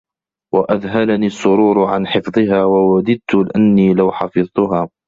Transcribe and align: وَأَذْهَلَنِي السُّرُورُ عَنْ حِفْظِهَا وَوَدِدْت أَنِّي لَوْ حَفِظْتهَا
وَأَذْهَلَنِي 0.55 1.25
السُّرُورُ 1.27 1.83
عَنْ 1.85 2.07
حِفْظِهَا 2.07 2.63
وَوَدِدْت 2.65 3.35
أَنِّي 3.55 3.93
لَوْ 3.93 4.11
حَفِظْتهَا 4.11 4.89